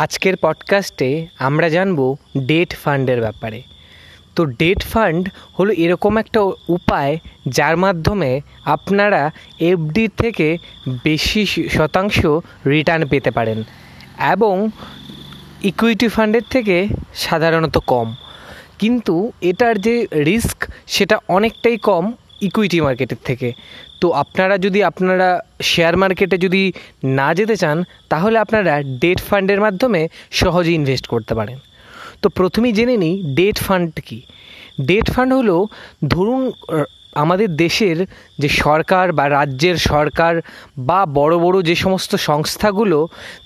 আজকের 0.00 0.36
পডকাস্টে 0.36 1.26
আমরা 1.38 1.68
জানব 1.68 2.16
ডেট 2.38 2.76
ফান্ডের 2.76 3.20
ব্যাপারে। 3.20 3.62
তো 4.36 4.44
ডেট 4.44 4.84
ফান্ড 4.84 5.28
হলো 5.58 5.72
এরকম 5.72 6.16
একটা 6.16 6.40
উপায় 6.68 7.18
যার 7.48 7.76
মাধ্যমে 7.76 8.40
আপনারা 8.64 9.30
এফডি 9.60 10.08
থেকে 10.08 10.58
বেশি 11.04 11.46
শতাংশ 11.46 12.26
রিটার্ন 12.66 13.06
পেতে 13.06 13.30
পারেন 13.30 13.64
এবং 14.32 14.70
ইকুইটি 15.62 16.08
ফান্ডের 16.08 16.42
থেকে 16.50 16.88
সাধারণত 17.14 17.78
কম। 17.78 18.14
কিন্তু 18.78 19.32
এটার 19.40 19.80
যে 19.80 20.06
রিস্ক 20.12 20.68
সেটা 20.86 21.18
অনেকটাই 21.28 21.76
কম 21.76 22.12
ইকুইটি 22.40 22.80
মার্কেটের 22.80 23.20
থেকে। 23.24 23.52
তো 24.00 24.10
আপনারা 24.10 24.58
যদি 24.58 24.82
আপনারা 24.84 25.40
শেয়ার 25.62 25.96
মার্কেটে 25.96 26.36
যদি 26.38 26.72
না 27.04 27.34
যেতে 27.34 27.56
চান, 27.56 27.84
তাহলে 28.08 28.38
আপনারা 28.38 28.82
ডেট 28.82 29.20
ফান্ডের 29.20 29.60
মাধ্যমে 29.60 30.08
সহজে 30.30 30.72
ইনভেস্ট 30.72 31.06
করতে 31.06 31.34
পারেন। 31.34 31.58
তো 32.22 32.28
প্রথমেই 32.28 32.72
জেনে 32.72 32.96
নিই 32.96 33.22
ডেট 33.34 33.58
ফান্ড 33.58 34.00
কি? 34.06 34.22
ডেট 34.80 35.10
ফান্ড 35.10 35.30
হলো, 35.34 35.66
ধরুন 36.08 36.52
আমাদের 37.22 37.48
দেশের 37.64 37.98
যে 38.38 38.48
সরকার 38.62 39.06
বা 39.18 39.24
রাজ্যের 39.30 39.76
সরকার 39.90 40.34
বা 40.78 41.00
বড় 41.18 41.34
বড় 41.38 41.56
যে 41.62 41.74
সমস্ত 41.74 42.12
সংস্থাগুলো, 42.28 42.98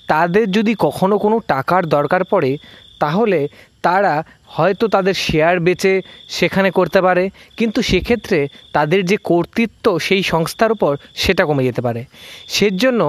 তাদের 0.07 0.45
যদি 0.51 0.73
কখনো 0.79 1.15
কোনো 1.17 1.37
টাকার 1.47 1.83
দরকার 1.95 2.21
পড়ে, 2.23 2.51
তাহলে 2.99 3.39
তারা 3.81 4.13
হয়তো 4.55 4.85
তাদের 4.87 5.15
শেয়ার 5.25 5.55
বেচে 5.59 5.93
সেখানে 6.29 6.69
করতে 6.71 6.99
পারে। 7.01 7.23
কিন্তু 7.57 7.79
সেক্ষেত্রে 7.81 8.39
তাদের 8.73 9.01
যে 9.05 9.17
কর্তৃত্ব 9.29 9.85
সেই 9.99 10.23
সংস্থার 10.23 10.75
উপর 10.75 10.91
সেটা 11.15 11.43
কমে 11.45 11.67
যেতে 11.67 11.81
পারে। 11.81 12.01
সেজন্য 12.47 13.01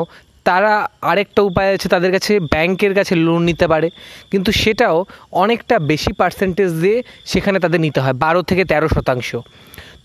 তারা 0.49 0.73
আরেকটা 1.11 1.41
উপায় 1.49 1.71
আছে 1.77 1.89
তাদের 1.95 2.11
কাছে, 2.17 2.33
ব্যাংকের 2.55 2.93
কাছে 2.99 3.15
লোন 3.27 3.41
নিতে 3.49 3.67
পারে। 3.73 3.89
কিন্তু 4.33 4.51
সেটাও 4.63 4.97
অনেকটা 5.43 5.77
বেশি 5.91 6.13
পার্সেন্টেজ 6.21 6.71
দিয়ে 6.83 6.99
সেখানে 7.33 7.59
তাদের 7.65 7.81
নিতে 7.87 8.01
হয়, 8.05 8.17
বারো 8.25 8.41
থেকে 8.49 8.63
তেরো 8.71 8.89
শতাংশ। 8.97 9.31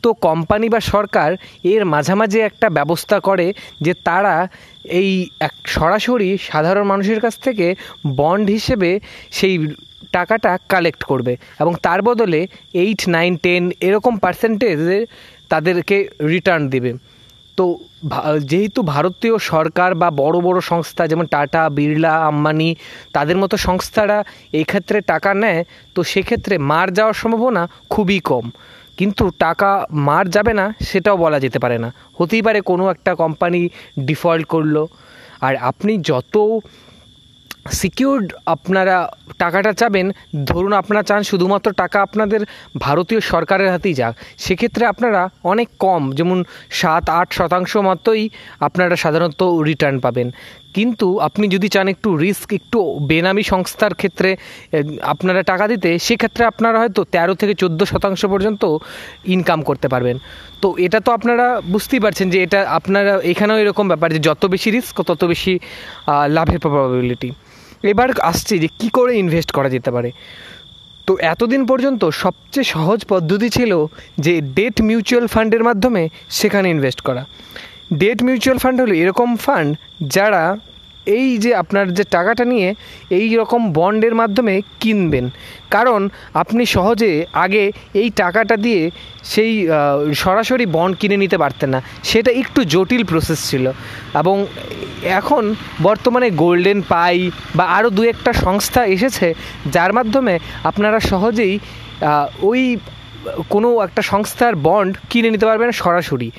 তো 0.04 0.10
কোম্পানি 0.28 0.68
বা 0.74 0.80
সরকার 0.94 1.30
এর 1.74 1.82
মাঝামাঝি 1.94 2.40
একটা 2.50 2.68
ব্যবস্থা 2.78 3.18
করে 3.28 3.48
যে 3.86 3.94
তারা 4.08 4.36
এই 5.02 5.12
এক 5.48 5.56
সরাসরি 5.76 6.30
সাধারণ 6.50 6.86
মানুষের 6.92 7.20
কাছ 7.26 7.36
থেকে 7.46 7.68
বন্ড 8.20 8.46
হিসেবে 8.58 8.90
সেই 9.38 9.56
টাকাটা 10.12 10.52
কালেক্ট 10.74 11.02
করবে 11.04 11.34
এবং 11.62 11.74
তার 11.86 12.00
বদলে 12.08 12.42
এইট 12.84 13.02
নাইন 13.16 13.34
টেন 13.44 13.64
এরকম 13.88 14.14
পার্সেন্টেজে 14.18 15.00
তাদেরকে 15.50 15.98
রিটার্ন 16.34 16.64
দেবে। 16.70 16.92
তো 17.62 17.80
যেহেতু 18.52 18.82
ভারতীয় 18.82 19.36
সরকার 19.52 19.96
বা 19.96 20.10
বড় 20.12 20.38
বড় 20.40 20.62
সংস্থা 20.62 21.08
যেমন 21.08 21.26
টাটা, 21.26 21.70
বিড়লা, 21.70 22.14
আম্বানি, 22.26 22.76
তাদের 23.14 23.38
মতো 23.38 23.58
সংস্থারা 23.58 24.24
এই 24.52 24.64
ক্ষেত্রে 24.64 25.02
টাকা 25.02 25.34
নেয়, 25.34 25.64
তো 25.96 26.04
সেক্ষেত্রে 26.04 26.58
মার 26.58 26.88
যাওয়ার 26.94 27.14
সম্ভাবনা 27.14 27.64
খুবই 27.90 28.20
কম। 28.20 28.46
কিন্তু 28.98 29.32
টাকা 29.40 29.86
মার 30.08 30.30
যাবে 30.30 30.54
না, 30.54 30.74
সেটাও 30.82 31.18
বলা 31.18 31.40
যেতে 31.40 31.60
পারে 31.60 31.78
না। 31.78 31.94
হতেই 32.20 32.42
পারে 32.42 32.62
কোনো 32.62 32.84
একটা 32.90 33.16
কোম্পানি 33.16 33.70
ডিফল্ট 34.00 34.46
করল। 34.48 34.86
আর 35.42 35.56
আপনি 35.56 35.98
যত 35.98 36.36
সিকিউরড 37.66 38.28
আপনারা 38.56 38.96
টাকাটা 39.42 39.72
চাবেন, 39.82 40.08
ধরুন 40.50 40.74
আপনারা 40.82 41.02
চান 41.10 41.22
শুধুমাত্র 41.32 41.68
টাকা 41.82 41.98
আপনাদের 42.08 42.42
ভারতীয় 42.86 43.20
সরকারের 43.32 43.70
হাতেই 43.74 43.96
যাক, 44.00 44.14
সেক্ষেত্রে 44.46 44.84
আপনারা 44.94 45.22
অনেক 45.52 45.68
কম, 45.86 46.02
যেমন 46.18 46.38
সাত, 46.80 47.04
আট 47.20 47.28
শতাংশ 47.38 47.72
মতোই 47.88 48.24
আপনারা 48.68 48.96
সাধারণত 49.04 49.42
রিটার্ন 49.70 49.98
পাবেন। 50.06 50.28
কিন্তু 50.78 51.08
আপনি 51.28 51.46
যদি 51.56 51.68
চান 51.76 51.88
একটু 51.94 52.10
রিস্ক 52.24 52.50
একটু 52.60 52.80
বেনামি 53.10 53.44
সংস্থার 53.52 53.94
ক্ষেত্রে 54.02 54.30
আপনারা 55.14 55.42
টাকা 55.52 55.66
দিতে, 55.72 55.90
সেক্ষেত্রে 56.06 56.44
আপনারা 56.52 56.78
হয়তো 56.82 57.02
তেরো 57.14 57.34
থেকে 57.42 57.54
চোদ্দ 57.62 57.80
শতাংশ 57.92 58.22
পর্যন্ত 58.34 58.64
ইনকাম 59.36 59.60
করতে 59.70 59.88
পারবেন। 59.94 60.18
তো 60.62 60.68
এটা 60.86 61.00
তো 61.06 61.10
আপনারা 61.18 61.46
বুঝতেই 61.74 62.02
পারছেন 62.06 62.28
যে 62.34 62.38
এটা 62.46 62.60
আপনারা, 62.78 63.14
এখানেও 63.34 63.58
এরকম 63.64 63.86
ব্যাপার 63.92 64.10
যে 64.16 64.20
যত 64.28 64.44
বেশি 64.54 64.70
রিস্ক 64.76 64.98
তত 65.10 65.22
বেশি 65.32 65.54
লাভের 66.36 66.60
প্রবাবিলিটি 66.64 67.30
এবার 67.84 68.10
আসছে 68.22 68.60
যে 68.60 68.68
কী 68.80 68.90
করে 68.90 69.12
ইনভেস্ট 69.18 69.52
করা 69.52 69.70
যেতে 69.70 69.92
পারে। 69.92 70.12
তো 71.08 71.18
এতদিন 71.18 71.66
পর্যন্ত 71.66 72.10
সবচেয়ে 72.10 72.64
সহজ 72.64 73.00
পদ্ধতি 73.06 73.50
ছিল 73.50 73.86
যে 74.20 74.42
ডেট 74.42 74.82
মিউচুয়াল 74.82 75.28
ফান্ডের 75.28 75.64
মাধ্যমে 75.64 76.10
সেখানে 76.30 76.70
ইনভেস্ট 76.70 77.02
করা। 77.02 77.26
ডেট 77.94 78.24
মিউচুয়াল 78.24 78.58
ফান্ড 78.58 78.82
হলো 78.82 78.94
এরকম 78.94 79.36
ফান্ড 79.36 79.78
যারা 80.16 80.58
এই 81.06 81.28
যে 81.38 81.52
আপনার 81.56 81.86
যে 81.98 82.04
টাকাটা 82.16 82.46
নিয়ে 82.46 82.76
এই 83.10 83.36
রকম 83.36 83.62
বন্ডের 83.74 84.16
মাধ্যমে 84.16 84.62
কিনবেন। 84.80 85.26
কারণ 85.70 86.10
আপনি 86.34 86.64
সহজে 86.66 87.26
আগে 87.34 87.64
এই 88.02 88.10
টাকাটা 88.22 88.56
দিয়ে 88.58 88.82
সেই 89.24 89.52
সরাসরি 90.24 90.66
বন্ড 90.66 90.94
কিনে 91.00 91.18
নিতে 91.18 91.38
পারতেন 91.38 91.70
না। 91.70 91.80
সেটা 92.04 92.32
একটু 92.32 92.60
জটিল 92.74 93.04
প্রসেস 93.04 93.40
ছিল। 93.50 93.66
এবং 94.22 94.36
এখন 95.20 95.44
বর্তমানে 95.84 96.28
গোল্ডেন 96.42 96.82
পাই 96.92 97.32
বা 97.56 97.64
আরও 97.78 97.90
দু 97.98 98.02
একটা 98.04 98.32
সংস্থা 98.34 98.82
এসেছে, 98.96 99.28
যার 99.76 99.92
মাধ্যমে 99.94 100.34
আপনারা 100.64 101.00
সহজেই 101.12 101.54
ওই 102.50 102.62
কোনো 103.54 103.70
একটা 103.88 104.02
সংস্থার 104.12 104.54
বন্ড 104.68 104.92
কিনে 105.10 105.30
নিতে 105.34 105.46
পারবেন 105.50 105.70
সরাসরি। 105.82 106.30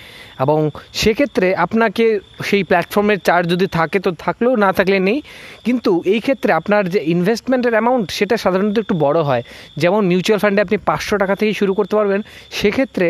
এবং 0.45 0.59
সেক্ষেত্রে 1.01 1.49
আপনাকে 1.65 2.05
সেই 2.49 2.63
প্ল্যাটফর্মের 2.69 3.19
চার্জ 3.27 3.45
যদি 3.55 3.67
থাকে 3.79 3.99
তো 4.07 4.11
থাকলেও 4.25 4.55
না 4.65 4.71
থাকলে 4.79 4.97
নেই। 5.09 5.19
কিন্তু 5.67 5.91
এই 6.15 6.21
ক্ষেত্রে 6.21 6.51
আপনার 6.61 6.83
যে 6.95 7.01
ইনভেস্টমেন্টের 7.15 7.75
অ্যামাউন্ট 7.77 8.07
সেটা 8.19 8.37
সাধারণত 8.45 8.77
একটু 8.79 8.95
বড় 9.05 9.19
হয়। 9.29 9.43
যেমন 9.83 10.03
মিউচুয়াল 10.11 10.41
ফান্ডে 10.43 10.61
আপনি 10.67 10.77
পাঁচশো 10.89 11.15
টাকা 11.23 11.35
থেকেই 11.41 11.57
শুরু 11.61 11.73
করতে 11.79 11.95
পারবেন। 11.99 12.21
সেক্ষেত্রে 12.59 13.09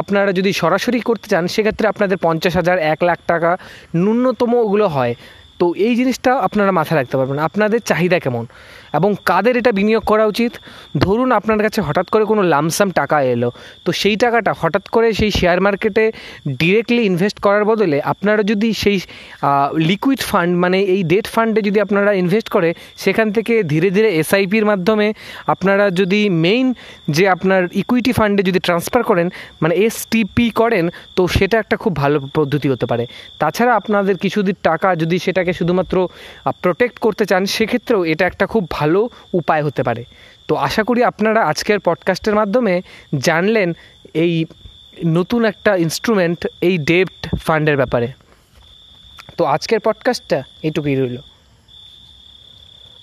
আপনারা 0.00 0.30
যদি 0.38 0.50
সরাসরি 0.62 1.00
করতে 1.08 1.26
চান, 1.32 1.44
সেক্ষেত্রে 1.54 1.86
আপনাদের 1.92 2.18
পঞ্চাশ 2.26 2.54
হাজার, 2.56 2.76
এক 2.94 3.00
লাখ 3.08 3.18
টাকা 3.26 3.50
ন্যূনতম 4.02 4.50
ওগুলো 4.64 4.86
হয়। 4.96 5.14
তো 5.60 5.66
এই 5.86 5.94
জিনিসটা 5.98 6.30
আপনারা 6.46 6.72
মাথায় 6.78 6.96
রাখতে 7.00 7.14
পারবেন। 7.18 7.38
আপনাদের 7.48 7.80
চাহিদা 7.90 8.18
কেমন? 8.24 8.44
এবং 8.98 9.10
কাদের 9.28 9.54
এটা 9.60 9.72
বিনিয়োগ 9.78 10.04
করা 10.12 10.24
উচিত? 10.32 10.52
ধরুন 11.04 11.28
আপনার 11.38 11.60
কাছে 11.66 11.80
হঠাৎ 11.86 12.06
করে 12.12 12.24
কোনো 12.30 12.42
লামসাম 12.52 12.88
টাকা 13.00 13.16
এলো, 13.34 13.48
তো 13.84 13.90
সেই 14.00 14.16
টাকাটা 14.22 14.52
হঠাৎ 14.60 14.84
করে 14.94 15.08
সেই 15.20 15.30
শেয়ার 15.38 15.58
মার্কেটে 15.66 16.04
ডিরেক্টলি 16.60 17.02
ইনভেস্ট 17.10 17.38
করার 17.46 17.64
বদলে 17.70 17.98
আপনারা 18.12 18.42
যদি 18.50 18.68
সেই 18.82 18.96
লিকুইড 19.90 20.20
ফান্ড 20.30 20.52
মানে 20.64 20.78
এই 20.94 21.00
ডেট 21.12 21.26
ফান্ডে 21.34 21.60
যদি 21.68 21.78
আপনারা 21.86 22.10
ইনভেস্ট 22.22 22.48
করে, 22.54 22.70
সেখান 23.04 23.26
থেকে 23.36 23.54
ধীরে 23.72 23.88
ধীরে 23.96 24.08
এসআইপির 24.20 24.64
মাধ্যমে 24.70 25.06
আপনারা 25.54 25.84
যদি 26.00 26.20
মেইন 26.44 26.66
যে 27.16 27.24
আপনার 27.34 27.62
ইকুইটি 27.82 28.12
ফান্ডে 28.18 28.42
যদি 28.48 28.60
ট্রান্সফার 28.66 29.02
করেন 29.10 29.26
মানে 29.62 29.74
এসটিপি 29.86 30.46
করেন, 30.60 30.84
তো 31.16 31.22
সেটা 31.36 31.56
একটা 31.62 31.76
খুব 31.82 31.92
ভালো 32.02 32.16
পদ্ধতি 32.36 32.68
হতে 32.72 32.86
পারে। 32.90 33.04
তাছাড়া 33.40 33.72
আপনাদের 33.80 34.16
কিছুদিন 34.24 34.56
টাকা 34.68 34.88
যদি 35.02 35.16
সেটাকে 35.24 35.49
শুধুমাত্র 35.52 36.08
প্রোটেক্ট 36.48 36.98
করতে 36.98 37.26
চান, 37.26 37.46
সেক্ষেত্রেও 37.46 38.04
এটা 38.04 38.26
একটা 38.26 38.46
খুব 38.46 38.66
ভালো 38.70 39.08
উপায় 39.32 39.64
হতে 39.64 39.82
পারে। 39.82 40.04
তো 40.48 40.54
আশা 40.54 40.82
করি 40.82 41.04
আপনারা 41.04 41.44
আজকের 41.44 41.80
পডকাস্টের 41.80 42.34
মাধ্যমে 42.34 42.82
জানলেন 43.18 43.72
এই 44.14 44.44
নতুন 45.06 45.44
একটা 45.44 45.76
ইনস্ট্রুমেন্ট 45.76 46.46
এই 46.60 46.78
ডেপ্ট 46.78 47.36
ফান্ডের 47.40 47.76
ব্যাপারে। 47.76 48.08
তো 49.36 49.44
আজকের 49.44 49.80
পডকাস্টটা 49.80 50.42
এটুকুই 50.62 50.94
রইল। 50.94 51.16